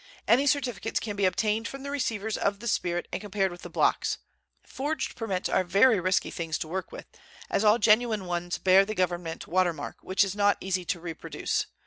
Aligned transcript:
Any 0.27 0.47
certificates 0.47 0.99
can 0.99 1.15
be 1.15 1.25
obtained 1.25 1.67
from 1.67 1.83
the 1.83 1.91
receivers 1.91 2.35
of 2.35 2.59
the 2.59 2.67
spirit 2.67 3.07
and 3.13 3.21
compared 3.21 3.51
with 3.51 3.61
the 3.61 3.69
blocks. 3.69 4.17
Forged 4.63 5.15
permits 5.15 5.47
are 5.47 5.63
very 5.63 5.99
risky 5.99 6.31
things 6.31 6.57
to 6.57 6.67
work 6.67 6.91
with, 6.91 7.05
as 7.51 7.63
all 7.63 7.77
genuine 7.77 8.25
ones 8.25 8.57
bear 8.57 8.83
the 8.83 8.95
government 8.95 9.45
watermark, 9.45 9.97
which 10.01 10.23
is 10.23 10.35
not 10.35 10.57
easy 10.59 10.85
to 10.85 10.99
reproduce. 10.99 11.67